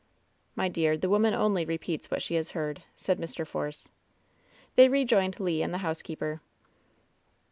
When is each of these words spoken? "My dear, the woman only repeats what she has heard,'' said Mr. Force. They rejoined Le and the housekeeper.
"My 0.55 0.67
dear, 0.67 0.97
the 0.97 1.11
woman 1.11 1.35
only 1.35 1.63
repeats 1.63 2.09
what 2.09 2.23
she 2.23 2.33
has 2.33 2.49
heard,'' 2.57 2.81
said 2.95 3.19
Mr. 3.19 3.45
Force. 3.45 3.91
They 4.75 4.89
rejoined 4.89 5.39
Le 5.39 5.61
and 5.61 5.71
the 5.71 5.77
housekeeper. 5.85 6.41